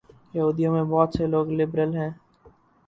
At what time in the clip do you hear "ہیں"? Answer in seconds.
1.97-2.09